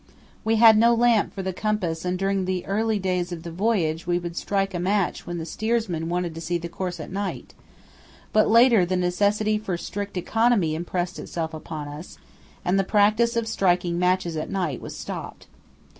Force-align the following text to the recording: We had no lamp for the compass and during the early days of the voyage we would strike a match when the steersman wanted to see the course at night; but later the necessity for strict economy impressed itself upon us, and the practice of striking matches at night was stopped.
We 0.43 0.55
had 0.55 0.79
no 0.79 0.95
lamp 0.95 1.31
for 1.31 1.43
the 1.43 1.53
compass 1.53 2.03
and 2.05 2.17
during 2.17 2.45
the 2.45 2.65
early 2.65 2.97
days 2.97 3.31
of 3.31 3.43
the 3.43 3.51
voyage 3.51 4.07
we 4.07 4.17
would 4.17 4.35
strike 4.35 4.73
a 4.73 4.79
match 4.79 5.27
when 5.27 5.37
the 5.37 5.45
steersman 5.45 6.09
wanted 6.09 6.33
to 6.33 6.41
see 6.41 6.57
the 6.57 6.67
course 6.69 6.99
at 6.99 7.11
night; 7.11 7.53
but 8.33 8.49
later 8.49 8.83
the 8.83 8.97
necessity 8.97 9.59
for 9.59 9.77
strict 9.77 10.17
economy 10.17 10.73
impressed 10.73 11.19
itself 11.19 11.53
upon 11.53 11.87
us, 11.87 12.17
and 12.65 12.79
the 12.79 12.83
practice 12.83 13.35
of 13.35 13.47
striking 13.47 13.99
matches 13.99 14.35
at 14.35 14.49
night 14.49 14.81
was 14.81 14.97
stopped. 14.97 15.45